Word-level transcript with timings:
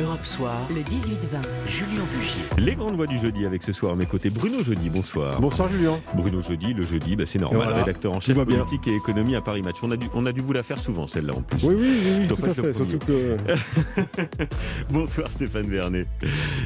Europe 0.00 0.24
Soir, 0.24 0.68
le 0.70 0.82
18-20, 0.82 1.42
Julien 1.66 2.02
Bugier. 2.14 2.42
Les 2.58 2.76
grandes 2.76 2.94
voix 2.94 3.06
du 3.08 3.18
jeudi 3.18 3.44
avec 3.46 3.64
ce 3.64 3.72
soir 3.72 3.92
à 3.92 3.96
mes 3.96 4.06
côtés 4.06 4.30
Bruno 4.30 4.62
Jeudi, 4.62 4.90
bonsoir. 4.90 5.40
Bonsoir 5.40 5.68
Julien. 5.68 5.98
Bruno 6.14 6.40
Jeudi, 6.40 6.72
le 6.72 6.84
jeudi, 6.86 7.16
bah, 7.16 7.24
c'est 7.26 7.40
normal, 7.40 7.62
Voilà. 7.64 7.78
rédacteur 7.78 8.14
en 8.14 8.20
chef 8.20 8.36
bien. 8.36 8.44
politique 8.44 8.86
et 8.86 8.94
économie 8.94 9.34
à 9.34 9.40
Paris 9.40 9.62
Match. 9.62 9.76
On 9.82 9.90
a 9.90 9.96
dû, 9.96 10.06
on 10.14 10.24
a 10.26 10.30
dû 10.32 10.40
vous 10.40 10.52
la 10.52 10.62
faire 10.62 10.78
souvent 10.78 11.08
celle-là 11.08 11.34
en 11.34 11.42
plus. 11.42 11.64
Oui, 11.64 11.74
oui, 11.76 11.86
oui, 12.04 12.10
oui, 12.20 12.26
dois 12.28 12.36
tout 12.36 12.42
pas 12.42 12.50
à 12.50 12.54
fait. 12.54 12.72
Surtout 12.74 12.98
que 12.98 13.36
Bonsoir 14.92 15.26
Stéphane 15.28 15.66
Vernet. 15.68 16.06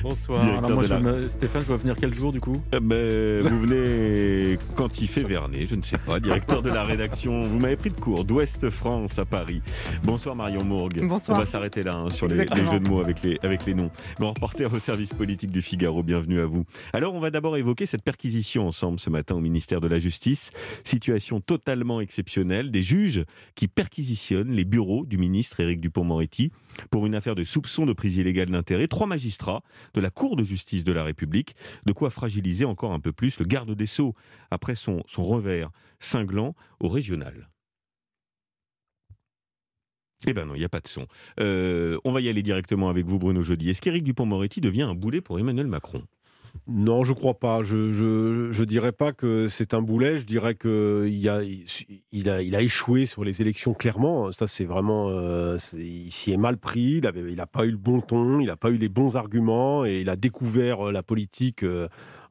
Bonsoir. 0.03 0.43
Alors 0.43 0.71
moi, 0.71 0.83
je 0.83 0.95
me- 0.95 1.29
Stéphane, 1.29 1.63
je 1.63 1.69
dois 1.69 1.77
venir 1.79 1.95
quel 1.99 2.13
jour 2.13 2.33
du 2.33 2.41
coup? 2.41 2.61
Euh, 2.75 2.81
mais 2.83 3.41
vous 3.49 3.61
venez 3.63 4.59
quand 4.77 5.01
il 5.01 5.09
fait 5.09 5.25
Vernet, 5.25 5.67
je 5.67 5.77
ne 5.77 5.83
sais 5.83 5.99
pas, 5.99 6.21
directeur 6.21 6.61
de 6.61 6.69
la 6.71 6.83
rédaction. 6.85 7.41
Vous 7.49 7.59
m'avez 7.59 7.77
pris 7.77 7.91
de 7.91 7.99
cours 8.01 8.25
d'Ouest 8.27 8.69
France 8.69 9.19
à 9.19 9.25
Paris. 9.25 9.63
Bonsoir 10.03 10.37
Marion 10.37 10.65
Mourgue. 10.65 11.03
Bonsoir. 11.07 11.39
On 11.39 11.41
va 11.41 11.47
s'arrêter 11.47 11.83
là 11.83 11.95
hein, 11.95 12.11
sur 12.11 12.27
les, 12.27 12.45
les 12.45 12.67
jeux 12.67 12.81
de 12.81 12.89
mots 12.91 13.01
avec 13.01 13.22
avec 13.43 13.67
les 13.67 13.75
noms. 13.75 13.91
Grand 14.19 14.31
reporter 14.31 14.73
au 14.73 14.79
service 14.79 15.13
politique 15.13 15.51
du 15.51 15.63
Figaro, 15.63 16.03
bienvenue 16.03 16.41
à 16.41 16.47
vous. 16.47 16.65
Alors 16.93 17.15
on 17.15 17.21
va 17.21 17.31
d'abord 17.31 17.57
évoquer 17.57 17.87
cette 17.87 18.03
perquisition 18.03 18.67
ensemble 18.67 18.99
ce 18.99 19.11
matin 19.11 19.37
au 19.37 19.41
ministère 19.41 19.81
de 19.81 19.89
la 19.89 19.99
Justice. 19.99 20.51
Situation 20.85 21.41
totalement 21.41 22.01
exceptionnelle. 22.01 22.71
Des 22.71 22.83
juges 22.83 23.25
qui 23.55 23.69
perquisitionnent 23.69 24.53
les 24.53 24.65
bureaux 24.65 25.07
du 25.07 25.19
ministre 25.19 25.61
Éric 25.61 25.81
Dupont-Moretti 25.81 26.51
pour 26.91 27.07
une 27.07 27.15
affaire 27.15 27.35
de 27.35 27.45
soupçon 27.45 27.87
de 27.87 27.93
prise 27.93 28.17
illégale 28.17 28.51
d'intérêt. 28.51 28.89
Trois 28.89 29.07
magistrats 29.07 29.63
de 29.95 30.01
la 30.01 30.11
Cour 30.11 30.37
de 30.37 30.43
justice 30.43 30.85
de 30.85 30.93
la 30.93 31.05
République. 31.05 31.55
De 31.87 31.93
quoi 31.93 32.11
fragiliser 32.11 32.65
encore 32.65 32.93
un 32.93 33.01
peu 33.01 33.13
plus 33.13 33.39
le 33.39 33.45
garde 33.45 33.75
des 33.75 33.87
Sceaux 33.87 34.15
après 34.51 34.75
son 34.75 35.03
revers 35.17 35.71
cinglant 36.01 36.55
au 36.81 36.89
régional. 36.89 37.52
Eh 40.27 40.33
ben 40.33 40.47
non, 40.47 40.55
il 40.55 40.59
n'y 40.59 40.65
a 40.65 40.69
pas 40.69 40.81
de 40.81 40.89
son. 40.89 41.07
Euh, 41.41 41.99
on 42.05 42.13
va 42.13 42.21
y 42.21 42.29
aller 42.29 42.43
directement 42.43 42.89
avec 42.89 43.07
vous, 43.07 43.19
Bruno 43.19 43.43
Jeudi. 43.43 43.71
Est-ce 43.71 43.81
qu'Éric 43.81 44.05
Dupont-Moretti 44.05 44.61
devient 44.61 44.83
un 44.83 44.95
boulet 44.95 45.21
pour 45.21 45.39
Emmanuel 45.39 45.67
Macron? 45.67 46.03
Non, 46.69 47.03
je 47.03 47.13
crois 47.13 47.35
pas. 47.35 47.63
Je 47.63 47.93
je 48.53 48.65
dirais 48.65 48.93
pas 48.93 49.13
que 49.13 49.49
c'est 49.49 49.75
un 49.75 49.83
boulet. 49.83 50.19
Je 50.19 50.25
dirais 50.25 50.55
que 50.55 51.09
il 51.11 52.29
a 52.29 52.63
échoué 52.63 53.07
sur 53.07 53.25
les 53.25 53.41
élections 53.41 53.75
clairement. 53.75 54.31
Ça 54.33 54.47
c'est 54.47 54.65
vraiment 54.65 55.09
euh, 55.11 55.57
il 55.75 56.13
s'y 56.13 56.33
est 56.33 56.37
mal 56.37 56.59
pris. 56.59 56.99
Il 56.99 57.07
avait 57.07 57.33
il 57.33 57.41
a 57.41 57.47
pas 57.47 57.65
eu 57.65 57.71
le 57.71 57.77
bon 57.77 58.01
ton. 58.01 58.39
Il 58.41 58.51
a 58.51 58.57
pas 58.57 58.71
eu 58.71 58.77
les 58.77 58.89
bons 58.89 59.17
arguments 59.17 59.85
et 59.85 60.01
il 60.03 60.09
a 60.09 60.17
découvert 60.17 60.89
euh, 60.89 60.93
la 60.93 61.03
politique. 61.03 61.65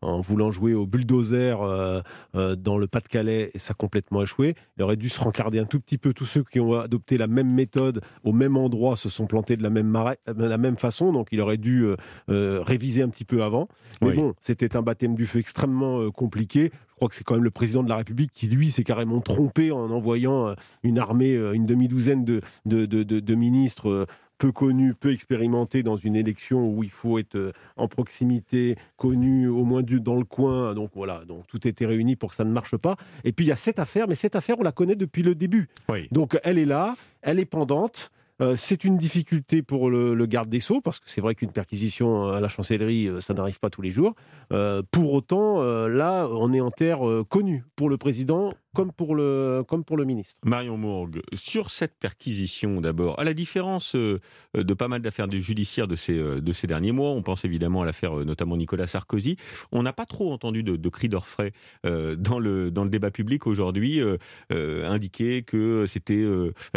En 0.02 0.20
voulant 0.20 0.52
jouer 0.52 0.74
au 0.74 0.86
bulldozer 0.86 1.62
euh, 1.62 2.02
euh, 2.36 2.56
dans 2.56 2.78
le 2.78 2.88
Pas-de-Calais, 2.88 3.52
et 3.54 3.60
ça 3.60 3.72
a 3.72 3.76
complètement 3.76 4.22
échoué. 4.24 4.56
Il 4.78 4.84
aurait 4.84 4.96
dû 4.96 5.10
se 5.10 5.20
rencarder 5.22 5.60
un 5.60 5.66
tout 5.66 5.80
petit 5.80 5.98
peu. 5.98 6.14
Tous 6.14 6.26
ceux 6.26 6.44
qui 6.44 6.60
ont 6.60 6.74
adopté 6.80 7.18
la 7.18 7.28
même 7.28 7.52
méthode 7.54 8.02
au 8.24 8.32
même 8.34 8.58
endroit 8.58 8.96
se 8.96 9.10
sont 9.10 9.28
plantés 9.28 9.56
de 9.56 9.64
la 9.64 9.70
même, 9.70 9.88
mara- 9.88 10.16
la 10.26 10.58
même 10.58 10.78
façon, 10.78 11.12
donc 11.14 11.28
il 11.32 11.40
aurait 11.42 11.58
dû 11.58 11.86
euh, 12.30 12.62
réviser 12.64 13.02
un 13.04 13.10
petit 13.10 13.26
peu 13.26 13.44
avant. 13.44 13.68
Mais 14.02 14.10
Oui. 14.10 14.16
bon, 14.16 14.34
c'était 14.42 14.76
un 14.76 14.82
baptême 14.82 15.16
du 15.16 15.26
feu 15.26 15.40
extrêmement 15.40 16.10
compliqué. 16.12 16.72
Je 16.90 16.96
crois 16.96 17.10
que 17.10 17.16
c'est 17.16 17.24
quand 17.24 17.34
même 17.36 17.44
le 17.44 17.50
président 17.52 17.82
de 17.84 17.90
la 17.90 17.96
République 17.98 18.32
qui, 18.32 18.48
lui, 18.48 18.70
s'est 18.70 18.84
carrément 18.84 19.22
trompé 19.22 19.72
en 19.72 19.90
envoyant 19.90 20.54
une 20.84 21.00
armée, 21.00 21.34
une 21.54 21.66
demi-douzaine 21.66 22.24
de, 22.26 22.42
de, 22.66 22.86
de- 22.86 23.02
de- 23.04 23.20
de 23.20 23.36
ministres 23.36 24.06
peu 24.42 24.52
connus, 24.52 24.96
peu 24.96 25.12
expérimentés 25.12 25.84
dans 25.84 25.98
une 25.98 26.16
élection 26.16 26.68
où 26.68 26.84
il 26.84 26.90
faut 26.90 27.20
être 27.20 27.36
euh, 27.36 27.52
en 27.78 27.88
proximité, 27.88 28.76
connu 28.98 29.48
au 29.48 29.64
moins 29.64 29.84
du, 29.84 30.02
dans 30.02 30.16
le 30.16 30.24
coin. 30.24 30.74
Donc 30.74 30.90
voilà, 30.96 31.26
donc 31.28 31.46
tout 31.46 31.68
était 31.68 31.86
réuni 31.86 32.16
pour 32.16 32.32
que 32.32 32.36
ça 32.36 32.44
ne 32.44 32.52
marche 32.52 32.76
pas. 32.76 32.96
Et 33.24 33.34
puis 33.34 33.46
il 33.46 33.50
y 33.50 33.52
a 33.52 33.56
cette 33.56 33.78
affaire, 33.78 34.08
mais 34.08 34.16
cette 34.16 34.36
affaire, 34.36 34.56
on 34.58 34.64
la 34.64 34.72
connaît 34.72 34.96
depuis 34.96 35.22
le 35.22 35.36
début. 35.36 35.70
Oui. 35.90 36.08
Donc 36.12 36.40
elle 36.44 36.58
est 36.58 36.66
là, 36.66 36.96
elle 37.22 37.38
est 37.38 37.46
pendante. 37.46 38.10
Euh, 38.42 38.56
c'est 38.56 38.84
une 38.84 38.98
difficulté 38.98 39.62
pour 39.62 39.90
le, 39.90 40.26
garde 40.26 40.50
des 40.50 40.60
Sceaux, 40.60 40.82
parce 40.82 41.00
que 41.00 41.10
c'est 41.10 41.22
vrai 41.22 41.36
qu'une 41.36 41.52
perquisition 41.52 42.30
à 42.30 42.40
la 42.40 42.48
chancellerie, 42.48 43.08
euh, 43.08 43.22
ça 43.22 43.34
n'arrive 43.34 43.60
pas 43.60 43.70
tous 43.70 43.82
les 43.82 43.92
jours. 43.92 44.16
Euh, 44.52 44.82
pour 44.92 45.14
autant, 45.14 45.62
là, 45.88 46.28
on 46.32 46.52
est 46.54 46.62
en 46.62 46.72
terre 46.72 47.00
connue 47.30 47.64
pour 47.76 47.90
le 47.90 47.98
président 47.98 48.54
comme 48.74 48.94
pour 48.94 49.16
le, 49.16 49.66
comme 49.68 49.84
pour 49.84 49.98
le 49.98 50.06
ministre. 50.06 50.40
Marion 50.46 50.78
Mourgue, 50.78 51.22
sur 51.34 51.72
cette 51.72 51.94
perquisition 52.00 52.80
d'abord, 52.80 53.20
à 53.20 53.26
la 53.26 53.34
différence 53.34 53.96
de 53.96 54.74
pas 54.74 54.88
mal 54.88 55.02
d'affaires 55.02 55.30
judiciaires 55.30 55.90
de 55.90 55.98
ces, 55.98 56.18
de 56.18 56.52
ces 56.54 56.68
derniers 56.68 56.94
mois, 56.94 57.10
on 57.10 57.22
pense 57.22 57.44
évidemment 57.44 57.82
à 57.82 57.86
l'affaire 57.86 58.16
notamment 58.24 58.56
Nicolas 58.56 58.88
Sarkozy, 58.88 59.36
on 59.74 59.84
n'a 59.84 59.92
pas 59.92 60.06
trop 60.06 60.32
entendu 60.32 60.64
de, 60.64 60.78
de 60.78 60.90
cris 60.90 61.10
d'orfraie 61.10 61.52
dans, 61.84 62.40
le, 62.40 62.72
dans 62.72 62.86
le 62.86 62.90
débat 62.90 63.12
public 63.12 63.46
aujourd'hui, 63.46 64.02
indiquer 64.50 65.44
que 65.44 65.86
c'était 65.86 66.26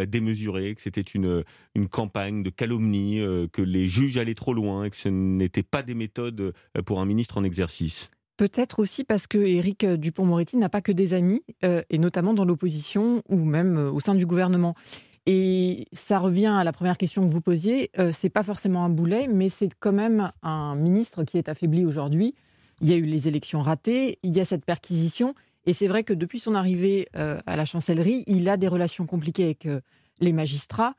démesuré, 0.09 0.75
que 0.75 0.83
c'était 0.83 1.01
une, 1.01 1.45
une 1.75 1.89
campagne 1.89 2.43
de 2.43 2.51
calomnie, 2.51 3.21
euh, 3.21 3.49
que 3.53 3.63
les 3.63 3.89
juges 3.89 4.17
allaient 4.17 4.35
trop 4.35 4.55
loin, 4.55 4.85
et 4.85 4.91
que 4.91 4.97
ce 4.97 5.09
n'était 5.09 5.63
pas 5.63 5.83
des 5.83 5.95
méthodes 5.95 6.41
euh, 6.77 6.83
pour 6.83 7.01
un 7.01 7.05
ministre 7.05 7.39
en 7.39 7.45
exercice. 7.45 8.09
Peut-être 8.37 8.81
aussi 8.81 9.05
parce 9.05 9.27
que 9.27 9.39
Éric 9.39 9.85
Dupont-Moretti 9.85 10.57
n'a 10.57 10.69
pas 10.69 10.81
que 10.81 10.93
des 10.93 11.15
amis, 11.15 11.43
euh, 11.65 11.83
et 11.91 11.99
notamment 11.99 12.35
dans 12.35 12.45
l'opposition 12.45 13.23
ou 13.29 13.37
même 13.37 13.77
au 13.77 14.01
sein 14.01 14.15
du 14.15 14.27
gouvernement. 14.27 14.75
Et 15.27 15.87
ça 15.93 16.19
revient 16.19 16.47
à 16.47 16.65
la 16.65 16.73
première 16.73 16.99
question 16.99 17.27
que 17.27 17.33
vous 17.33 17.41
posiez. 17.41 17.91
Euh, 17.99 18.11
c'est 18.13 18.29
pas 18.31 18.43
forcément 18.43 18.85
un 18.85 18.91
boulet, 18.91 19.29
mais 19.29 19.49
c'est 19.49 19.71
quand 19.79 19.93
même 19.93 20.31
un 20.43 20.75
ministre 20.75 21.25
qui 21.25 21.39
est 21.39 21.49
affaibli 21.49 21.85
aujourd'hui. 21.87 22.35
Il 22.81 22.89
y 22.89 22.93
a 22.93 22.97
eu 22.97 23.05
les 23.05 23.29
élections 23.29 23.63
ratées, 23.63 24.19
il 24.23 24.37
y 24.37 24.41
a 24.41 24.45
cette 24.45 24.65
perquisition, 24.65 25.35
et 25.65 25.73
c'est 25.73 25.87
vrai 25.87 26.03
que 26.03 26.13
depuis 26.13 26.41
son 26.41 26.55
arrivée 26.57 27.09
à 27.15 27.57
la 27.57 27.65
chancellerie, 27.65 28.25
il 28.27 28.49
a 28.49 28.57
des 28.57 28.69
relations 28.69 29.07
compliquées 29.07 29.45
avec 29.45 29.69
les 30.21 30.33
magistrats. 30.33 30.95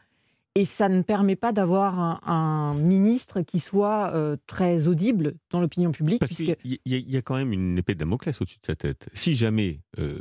Et 0.58 0.64
ça 0.64 0.88
ne 0.88 1.02
permet 1.02 1.36
pas 1.36 1.52
d'avoir 1.52 2.00
un, 2.00 2.20
un 2.26 2.76
ministre 2.76 3.42
qui 3.42 3.60
soit 3.60 4.12
euh, 4.16 4.38
très 4.48 4.88
audible 4.88 5.34
dans 5.52 5.60
l'opinion 5.60 5.92
publique, 5.92 6.20
Parce 6.22 6.32
puisque 6.34 6.56
qu'il 6.62 6.72
y, 6.72 6.80
y 6.86 6.96
a- 6.96 6.98
il 6.98 7.12
y 7.12 7.18
a 7.18 7.22
quand 7.22 7.36
même 7.36 7.52
une 7.52 7.78
épée 7.78 7.94
de 7.94 8.00
Damoclès 8.00 8.40
au-dessus 8.42 8.60
de 8.62 8.66
sa 8.68 8.76
tête. 8.76 9.10
Si 9.14 9.36
jamais 9.36 9.82
euh, 10.00 10.18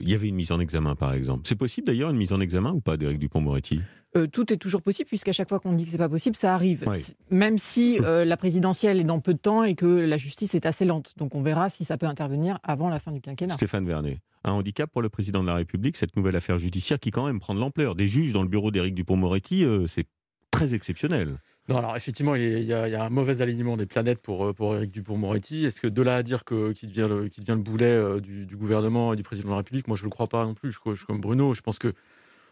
il 0.00 0.08
y 0.08 0.14
avait 0.14 0.28
une 0.28 0.34
mise 0.36 0.50
en 0.50 0.60
examen, 0.60 0.94
par 0.94 1.12
exemple, 1.12 1.42
c'est 1.46 1.56
possible 1.56 1.86
d'ailleurs 1.86 2.08
une 2.08 2.16
mise 2.16 2.32
en 2.32 2.40
examen 2.40 2.72
ou 2.72 2.80
pas 2.80 2.96
d'Éric 2.96 3.18
Dupont-Moretti 3.18 3.80
Euh, 4.16 4.26
tout 4.26 4.50
est 4.50 4.56
toujours 4.56 4.80
possible, 4.80 5.08
puisqu'à 5.08 5.32
chaque 5.32 5.50
fois 5.50 5.60
qu'on 5.60 5.74
dit 5.74 5.84
que 5.84 5.90
c'est 5.90 5.98
pas 5.98 6.08
possible, 6.08 6.36
ça 6.36 6.54
arrive. 6.54 6.88
Ouais. 6.88 7.00
Même 7.30 7.58
si 7.58 7.98
euh, 8.02 8.24
la 8.24 8.38
présidentielle 8.38 8.98
est 8.98 9.04
dans 9.04 9.20
peu 9.20 9.34
de 9.34 9.38
temps 9.38 9.62
et 9.62 9.74
que 9.74 9.84
la 9.84 10.16
justice 10.16 10.54
est 10.54 10.64
assez 10.64 10.86
lente. 10.86 11.12
Donc 11.18 11.34
on 11.34 11.42
verra 11.42 11.68
si 11.68 11.84
ça 11.84 11.98
peut 11.98 12.06
intervenir 12.06 12.58
avant 12.62 12.88
la 12.88 12.98
fin 12.98 13.12
du 13.12 13.20
quinquennat. 13.20 13.52
Stéphane 13.54 13.84
Vernet, 13.84 14.20
un 14.46 14.52
handicap 14.52 14.90
pour 14.90 15.02
le 15.02 15.08
président 15.08 15.42
de 15.42 15.48
la 15.48 15.54
République, 15.54 15.96
cette 15.96 16.16
nouvelle 16.16 16.36
affaire 16.36 16.58
judiciaire 16.58 16.98
qui 16.98 17.10
quand 17.10 17.26
même 17.26 17.40
prend 17.40 17.54
de 17.54 17.60
l'ampleur. 17.60 17.94
Des 17.94 18.08
juges 18.08 18.32
dans 18.32 18.42
le 18.42 18.48
bureau 18.48 18.70
d'Éric 18.70 18.94
Dupont-Moretti, 18.94 19.64
euh, 19.64 19.86
c'est 19.86 20.06
très 20.50 20.74
exceptionnel. 20.74 21.38
Non, 21.68 21.78
alors 21.78 21.96
effectivement, 21.96 22.36
il, 22.36 22.62
y 22.62 22.72
a, 22.72 23.04
un 23.04 23.10
mauvais 23.10 23.42
alignement 23.42 23.76
des 23.76 23.86
planètes 23.86 24.20
pour, 24.20 24.46
euh, 24.46 24.52
pour 24.52 24.76
Éric 24.76 24.92
Dupont-Moretti. 24.92 25.64
Est-ce 25.64 25.80
que 25.80 25.88
de 25.88 26.02
là 26.02 26.16
à 26.16 26.22
dire 26.22 26.44
qu'il 26.44 26.88
devient, 26.88 27.08
le, 27.10 27.28
qu'il 27.28 27.44
devient 27.44 27.58
le 27.58 27.64
boulet 27.64 27.86
euh, 27.86 28.20
du, 28.20 28.56
gouvernement 28.56 29.12
et 29.12 29.16
du 29.16 29.24
président 29.24 29.48
de 29.48 29.52
la 29.52 29.58
République, 29.58 29.88
moi 29.88 29.96
je 29.96 30.02
ne 30.02 30.06
le 30.06 30.10
crois 30.10 30.28
pas 30.28 30.44
non 30.44 30.54
plus. 30.54 30.70
Je, 30.70 30.78
je 30.86 30.94
suis 30.94 31.06
comme 31.06 31.20
Bruno, 31.20 31.54
je 31.54 31.62
pense 31.62 31.78
que, 31.78 31.92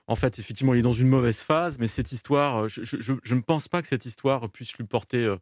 en 0.06 0.16
fait, 0.16 0.38
effectivement, 0.38 0.74
il 0.74 0.80
est 0.80 0.82
dans 0.82 0.92
une 0.92 1.08
mauvaise 1.08 1.40
phase, 1.40 1.78
mais 1.78 1.86
cette 1.86 2.12
histoire, 2.12 2.68
je, 2.68 3.34
ne 3.34 3.40
pense 3.40 3.68
pas 3.68 3.80
que 3.80 3.88
cette 3.88 4.04
histoire 4.04 4.50
puisse 4.50 4.74
lui 4.76 4.84
porter, 4.84 5.34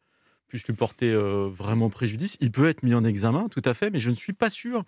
puisse 0.47 0.65
lui 0.67 0.75
porter 0.75 1.13
vraiment 1.51 1.91
préjudice. 1.91 2.37
Il 2.41 2.53
peut 2.53 2.69
être 2.69 2.85
mis 2.85 2.95
en 2.95 3.03
examen, 3.03 3.49
tout 3.49 3.63
à 3.65 3.75
fait, 3.75 3.91
mais 3.91 3.99
je 3.99 4.11
ne 4.11 4.15
suis 4.15 4.35
pas 4.35 4.51
sûr 4.51 4.85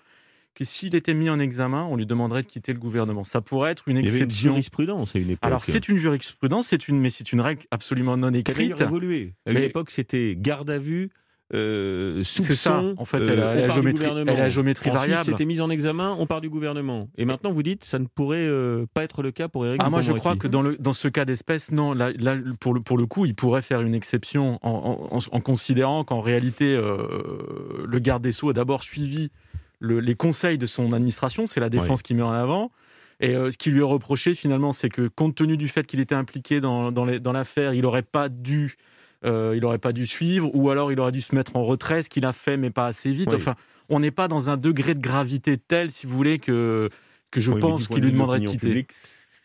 que 0.55 0.65
s'il 0.65 0.95
était 0.95 1.15
mis 1.15 1.29
en 1.31 1.39
examen, 1.41 1.85
on 1.91 1.97
lui 1.97 2.07
demanderait 2.07 2.43
de 2.43 2.47
quitter 2.47 2.73
le 2.73 2.79
gouvernement. 2.79 3.25
Ça 3.25 3.41
pourrait 3.41 3.73
être 3.73 3.89
une 3.89 3.97
Il 3.97 4.05
y 4.05 4.09
avait 4.09 4.19
une 4.19 4.25
exception. 4.25 4.51
jurisprudence 4.53 5.17
à 5.17 5.19
une 5.19 5.31
époque. 5.31 5.45
Alors 5.45 5.65
c'est 5.65 5.89
une 5.89 5.97
jurisprudence, 5.99 6.69
c'est 6.69 6.87
une, 6.89 7.01
mais 7.01 7.11
c'est 7.11 7.33
une 7.33 7.41
règle 7.41 7.63
absolument 7.71 8.17
non 8.17 8.31
qui 8.31 8.39
a 8.39 8.43
d'ailleurs 8.43 8.71
écrite. 8.73 8.81
évolué. 8.81 9.35
À 9.47 9.51
une 9.51 9.59
Mais- 9.59 9.67
époque, 9.67 9.91
c'était 9.91 10.37
garde 10.39 10.71
à 10.71 10.79
vue. 10.79 11.11
Euh, 11.53 12.23
C'est 12.25 12.55
ça. 12.55 12.83
En 12.97 13.05
fait, 13.05 13.19
euh, 13.21 13.29
elle 13.33 13.41
a- 13.43 13.53
elle 13.53 13.65
a 13.65 13.67
part 13.67 13.77
du 13.77 13.83
géométrie- 13.83 14.07
elle 14.27 14.41
a 14.41 14.49
géométrie 14.49 14.89
Ensuite, 14.91 15.01
variable. 15.01 15.25
c'était 15.25 15.45
mise 15.45 15.61
en 15.61 15.69
examen, 15.71 16.17
on 16.19 16.27
part 16.27 16.41
du 16.41 16.49
gouvernement. 16.49 17.09
Et 17.19 17.27
maintenant, 17.27 17.53
vous 17.53 17.63
dites, 17.63 17.85
ça 17.85 17.99
ne 17.99 18.07
pourrait 18.07 18.39
euh, 18.39 18.87
pas 18.95 19.05
être 19.05 19.23
le 19.23 19.31
cas 19.31 19.49
pour 19.49 19.67
Éric 19.67 19.81
Ah, 19.85 19.91
moi, 19.91 20.01
je 20.01 20.13
crois 20.13 20.37
que 20.37 20.49
dans, 20.49 20.63
le, 20.63 20.77
dans 20.79 20.95
ce 20.95 21.07
cas 21.07 21.25
d'espèce, 21.27 21.71
non. 21.71 21.93
Là, 21.93 22.13
là, 22.19 22.37
pour, 22.61 22.73
le, 22.75 22.81
pour 22.81 22.97
le 22.97 23.07
coup, 23.07 23.27
il 23.27 23.35
pourrait 23.35 23.61
faire 23.63 23.83
une 23.83 23.95
exception 23.95 24.59
en, 24.63 24.71
en- 25.11 25.17
en- 25.19 25.37
en 25.37 25.41
considérant 25.41 26.03
qu'en 26.03 26.23
réalité, 26.23 26.75
euh, 26.77 26.97
le 27.87 27.99
garde 27.99 28.23
des 28.23 28.33
Sceaux 28.33 28.49
a 28.49 28.53
d'abord 28.55 28.83
suivi 28.83 29.31
le- 29.81 30.01
les 30.01 30.15
conseils 30.15 30.59
de 30.59 30.67
son 30.67 30.93
administration. 30.93 31.47
C'est 31.47 31.61
la 31.61 31.71
défense 31.71 32.03
qui 32.03 32.15
met 32.15 32.23
en 32.23 32.31
avant. 32.33 32.71
Et 33.21 33.37
euh, 33.37 33.51
ce 33.51 33.57
qui 33.59 33.71
lui 33.71 33.81
est 33.81 33.85
reproché, 33.85 34.35
finalement, 34.35 34.73
c'est 34.73 34.89
que 34.89 35.09
compte 35.09 35.35
tenu 35.37 35.57
du 35.57 35.69
fait 35.69 35.87
qu'il 35.87 36.01
était 36.01 36.15
impliqué 36.17 36.61
dans, 36.61 36.91
l'affaire, 37.33 37.73
il 37.75 37.83
n'aurait 37.83 38.03
pas 38.03 38.29
dû. 38.29 38.77
euh, 39.25 39.53
il 39.55 39.63
n'aurait 39.63 39.79
pas 39.79 39.93
dû 39.93 40.07
suivre, 40.07 40.51
ou 40.53 40.69
alors 40.71 40.93
il 40.93 41.01
aurait 41.01 41.13
dû 41.13 41.23
se 41.23 41.35
mettre 41.35 41.57
en 41.57 41.65
retrait, 41.65 42.03
ce 42.03 42.11
qu'il 42.11 42.27
a 42.27 42.33
fait, 42.33 42.57
mais 42.57 42.71
pas 42.71 42.87
assez 42.87 43.13
vite. 43.13 43.31
Oui. 43.31 43.37
Enfin, 43.37 43.55
on 43.89 44.01
n'est 44.01 44.11
pas 44.11 44.29
dans 44.29 44.51
un 44.51 44.57
degré 44.57 44.95
de 44.95 45.01
gravité 45.01 45.57
tel, 45.57 45.91
si 45.91 46.07
vous 46.07 46.15
voulez, 46.15 46.39
que, 46.39 46.89
que 47.31 47.41
je 47.41 47.51
Oui, 47.51 47.61
pense 47.61 47.89
qu'il 47.89 48.03
lui 48.03 48.13
demanderait 48.13 48.41
de 48.41 48.47
quitter. 48.47 48.67
publique, 48.67 48.91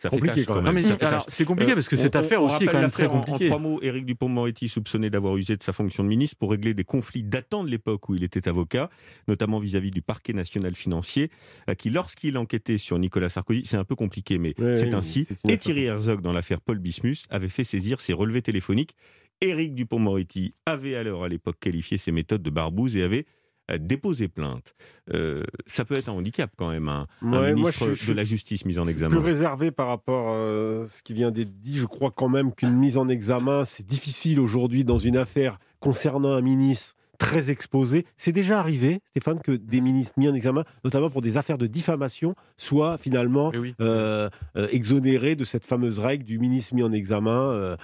ça 0.02 0.10
fait 0.10 0.16
Compliqué 0.16 0.36
tâche 0.38 0.46
quand 0.46 0.54
quand 0.54 0.62
même. 0.62 0.74
même. 0.74 0.76
Non, 0.76 0.82
mais 0.82 0.88
Ça 0.88 0.98
fait 0.98 1.06
alors, 1.06 1.26
tâche. 1.26 1.34
c'est 1.36 1.44
compliqué 1.46 1.72
Euh, 1.72 1.76
parce 1.76 1.90
que 1.90 1.96
cette 1.98 2.16
on- 2.16 2.20
affaire 2.20 2.42
on 2.42 2.48
aussi 2.56 2.64
est 2.64 2.68
quand 2.68 2.80
même 2.80 2.90
très 2.90 3.08
compliquée. 3.10 3.46
En, 3.48 3.58
trois 3.58 3.60
mots, 3.60 3.80
Éric 3.82 4.06
Dupond-Moretti 4.06 4.70
soupçonné 4.70 5.10
d'avoir 5.10 5.36
usé 5.36 5.58
de 5.58 5.64
sa 5.64 5.74
fonction 5.74 6.04
de 6.04 6.10
ministre 6.10 6.38
pour 6.38 6.52
régler 6.52 6.74
des 6.74 6.86
conflits 6.86 7.24
datant 7.24 7.64
de 7.66 7.70
l'époque 7.70 8.08
où 8.08 8.16
il 8.16 8.24
était 8.24 8.48
avocat, 8.48 8.90
notamment 9.28 9.60
vis-à-vis 9.60 9.92
du 9.92 10.02
parquet 10.02 10.32
national 10.34 10.74
financier, 10.76 11.30
euh, 11.70 11.74
qui, 11.74 11.90
lorsqu'il 11.90 12.38
enquêtait 12.38 12.78
sur 12.78 12.98
Nicolas 12.98 13.30
Sarkozy, 13.30 13.64
c'est 13.66 13.78
un 13.78 13.84
peu 13.84 13.96
compliqué, 13.96 14.38
mais 14.38 14.54
Oui, 14.58 14.78
c'est 14.78 14.86
oui, 14.88 14.94
ainsi, 14.96 15.28
et 15.48 15.58
Thierry 15.58 15.84
Herzog, 15.84 16.22
dans 16.22 16.32
l'affaire 16.32 16.62
Paul 16.62 16.80
Bismuth, 16.80 17.26
avait 17.30 17.50
fait 17.50 17.64
saisir 17.66 18.00
ses 18.02 18.14
relevés 18.14 18.42
téléphoniques 18.42 18.96
Éric 19.42 19.74
Dupont-Moretti 19.74 20.54
avait 20.66 20.96
alors 20.96 21.24
à 21.24 21.30
l'époque 21.30 21.58
qualifié 21.60 21.98
ces 21.98 22.12
méthodes 22.12 22.42
de 22.42 22.50
barbouze 22.50 22.96
et 22.96 23.04
avait 23.04 23.26
déposer 23.78 24.28
plainte. 24.28 24.74
Euh, 25.14 25.44
ça 25.66 25.86
peut 25.86 25.96
être 25.96 26.10
un 26.10 26.14
handicap 26.14 26.52
quand 26.58 26.70
même, 26.70 26.88
un, 26.88 27.06
ministre 27.54 27.88
de 28.08 28.14
la 28.14 28.24
Justice 28.24 28.66
mis 28.66 28.80
en 28.80 28.88
examen. 28.88 29.12
Plus 29.12 29.24
réservé 29.24 29.72
par 29.72 29.88
rapport 29.88 30.30
à 30.30 30.86
ce 30.88 31.02
qui 31.04 31.14
vient 31.14 31.32
d'être 31.32 31.60
dit. 31.60 31.78
Je 31.78 31.86
crois 31.86 32.12
quand 32.12 32.30
même 32.30 32.54
qu'une 32.54 32.76
mise 32.76 32.98
en 32.98 33.10
examen, 33.10 33.66
c'est 33.66 33.86
difficile 33.86 34.40
aujourd'hui 34.40 34.84
dans 34.84 34.98
une 34.98 35.18
affaire 35.18 35.60
concernant 35.80 36.32
un 36.32 36.42
ministre 36.42 36.96
très 37.18 37.52
exposé. 37.52 38.06
C'est 38.18 38.32
déjà 38.32 38.60
arrivé, 38.60 39.02
Stéphane, 39.10 39.42
que 39.42 39.52
des 39.52 39.82
ministres 39.82 40.14
mis 40.18 40.30
en 40.30 40.34
examen, 40.34 40.64
notamment 40.86 41.10
pour 41.10 41.22
des 41.22 41.36
affaires 41.36 41.58
de 41.58 41.68
diffamation, 41.68 42.34
soient 42.58 42.98
finalement 42.98 43.52
euh, 43.82 44.30
euh, 44.56 44.68
exonérés 44.72 45.36
de 45.36 45.44
cette 45.44 45.66
fameuse 45.66 46.00
règle 46.00 46.24
du 46.24 46.40
ministre 46.40 46.76
mis 46.76 46.84
en 46.84 46.94
examen 46.94 47.76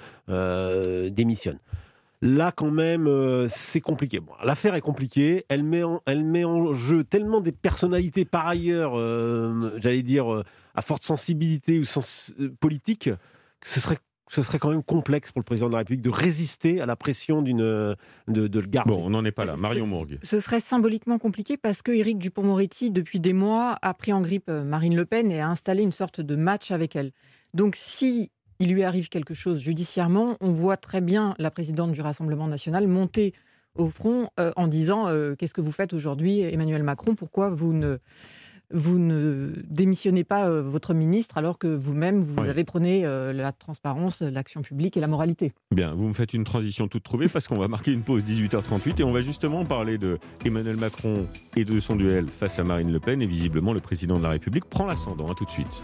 démissionne. 1.10 1.60
Là, 2.22 2.52
quand 2.52 2.72
même, 2.72 3.08
euh, 3.08 3.48
c'est 3.48 3.82
compliqué. 3.82 4.20
L'affaire 4.44 4.76
est 4.76 4.82
compliquée. 4.82 5.46
Elle 5.50 5.64
met, 5.64 5.84
en, 5.84 6.02
elle 6.06 6.24
met 6.24 6.46
en 6.46 6.74
jeu 6.74 7.04
tellement 7.04 7.42
des 7.42 7.52
personnalités 7.52 8.26
par 8.26 8.48
ailleurs, 8.48 8.94
euh, 8.96 9.72
j'allais 9.78 10.04
dire, 10.04 10.34
euh, 10.34 10.44
à 10.76 10.82
forte 10.82 11.04
sensibilité 11.04 11.80
ou 11.80 11.84
sens, 11.84 12.34
politique, 12.60 13.10
que 13.60 13.70
ce 13.70 13.80
serait 13.80 13.98
ce 14.28 14.42
serait 14.42 14.58
quand 14.58 14.72
même 14.72 14.82
complexe 14.82 15.32
pour 15.32 15.40
le 15.40 15.46
président 15.46 15.68
de 15.68 15.74
la 15.74 15.78
République 15.78 16.02
de 16.02 16.10
résister 16.10 16.82
à 16.82 16.88
la 16.88 16.96
pression 16.96 17.44
d'une 17.44 17.60
de, 17.60 17.96
de, 18.28 18.60
le 18.60 18.66
garder. 18.66 18.92
Bon, 18.92 19.06
on 19.06 19.12
n'en 19.12 19.24
est 19.24 19.32
pas 19.32 19.46
là. 19.46 19.56
Marion 19.56 19.86
Mourgue. 19.86 20.18
Ce 20.24 20.40
serait 20.40 20.60
symboliquement 20.60 21.20
compliqué 21.20 21.58
parce 21.58 21.84
que 21.84 21.92
Éric 21.92 22.18
Dupont-Moretti, 22.18 22.90
depuis 22.90 23.20
des 23.20 23.34
mois, 23.34 23.78
a 23.84 23.94
pris 23.94 24.14
en 24.14 24.22
grippe 24.22 24.50
Marine 24.50 24.96
Le 24.96 25.06
Pen 25.06 25.32
et 25.32 25.42
a 25.42 25.48
installé 25.48 25.84
une 25.84 25.92
sorte 25.92 26.22
de 26.22 26.36
match 26.36 26.72
avec 26.72 26.96
elle. 26.96 27.12
Donc, 27.54 27.76
si 27.76 28.32
il 28.60 28.72
lui 28.72 28.84
arrive 28.84 29.10
quelque 29.10 29.34
chose 29.34 29.60
judiciairement, 29.60 30.38
on 30.42 30.52
voit 30.52 30.78
très 30.78 31.02
bien 31.02 31.36
la 31.40 31.52
présidente 31.52 31.92
du 31.92 32.02
Rassemblement 32.02 32.48
national 32.48 32.88
monter 32.88 33.34
au 33.76 33.90
front 33.90 34.30
euh, 34.40 34.52
en 34.56 34.68
disant 34.68 35.08
euh, 35.08 35.36
Qu'est-ce 35.36 35.54
que 35.54 35.62
vous 35.62 35.72
faites 35.72 35.94
aujourd'hui, 35.94 36.42
Emmanuel 36.42 36.84
Macron? 36.84 37.16
Pourquoi 37.16 37.50
vous 37.50 37.74
ne, 37.74 37.98
vous 38.72 38.98
ne 38.98 39.52
démissionnez 39.68 40.24
pas 40.24 40.48
euh, 40.48 40.62
votre 40.62 40.94
ministre 40.94 41.38
alors 41.38 41.58
que 41.58 41.68
vous-même, 41.68 42.22
vous, 42.22 42.48
avez 42.48 42.64
prôné 42.64 43.04
la 43.04 43.52
transparence, 43.52 44.22
l'action 44.22 44.62
publique 44.62 44.96
et 44.96 45.00
la 45.02 45.08
moralité? 45.08 45.52
Bien, 45.72 45.94
vous 45.94 46.08
me 46.08 46.14
faites 46.14 46.34
une 46.34 46.46
transition 46.46 46.88
toute 46.88 47.04
trouvée 47.04 47.28
parce 47.28 47.48
qu'on 47.48 47.58
va 47.58 47.68
marquer 47.68 47.92
une 47.92 48.04
pause 48.04 48.24
18h38 48.24 49.02
et 49.02 49.04
on 49.04 49.12
va 49.12 49.22
justement 49.22 49.66
parler 49.66 49.98
de 49.98 50.18
Emmanuel 50.46 50.78
Macron 50.78 51.28
et 51.56 51.66
de 51.66 51.80
son 51.80 51.96
duel 51.96 52.28
face 52.30 52.60
à 52.60 52.64
Marine 52.64 52.92
Le 52.92 53.00
Pen 53.00 53.22
et 53.22 53.28
visiblement 53.28 53.74
le 53.74 53.82
président 53.82 54.18
de 54.18 54.24
la 54.24 54.30
République 54.30 54.66
prend 54.66 54.86
l'ascendant. 54.86 55.28
À 55.28 55.36
tout 55.36 55.46
de 55.46 55.52
suite. 55.52 55.84